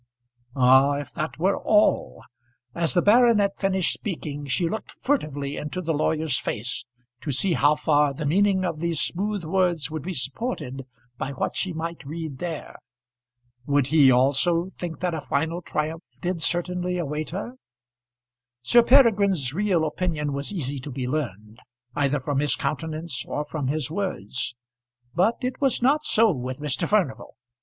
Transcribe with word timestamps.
Ah, 0.55 0.93
if 0.93 1.13
that 1.13 1.37
were 1.37 1.59
all! 1.59 2.23
As 2.73 2.95
the 2.95 3.03
baronet 3.03 3.59
finished 3.59 3.93
speaking 3.93 4.47
she 4.47 4.67
looked 4.67 4.93
furtively 4.99 5.57
into 5.57 5.79
the 5.79 5.93
lawyer's 5.93 6.39
face 6.39 6.85
to 7.19 7.31
see 7.31 7.53
how 7.53 7.75
far 7.75 8.11
the 8.11 8.25
meaning 8.25 8.65
of 8.65 8.79
these 8.79 8.99
smooth 8.99 9.43
words 9.43 9.91
would 9.91 10.01
be 10.01 10.15
supported 10.15 10.87
by 11.19 11.33
what 11.33 11.55
she 11.55 11.71
might 11.71 12.03
read 12.03 12.39
there. 12.39 12.77
Would 13.67 13.85
he 13.93 14.09
also 14.09 14.69
think 14.75 15.01
that 15.01 15.13
a 15.13 15.21
final 15.21 15.61
triumph 15.61 16.01
did 16.19 16.41
certainly 16.41 16.97
await 16.97 17.29
her? 17.29 17.53
Sir 18.63 18.81
Peregrine's 18.81 19.53
real 19.53 19.85
opinion 19.85 20.33
was 20.33 20.51
easily 20.51 20.79
to 20.79 20.91
be 20.91 21.07
learned, 21.07 21.59
either 21.95 22.19
from 22.19 22.39
his 22.39 22.55
countenance 22.55 23.23
or 23.27 23.45
from 23.45 23.67
his 23.67 23.91
words; 23.91 24.55
but 25.13 25.35
it 25.41 25.61
was 25.61 25.83
not 25.83 26.03
so 26.03 26.31
with 26.31 26.57
Mr. 26.57 26.87
Furnival. 26.87 27.35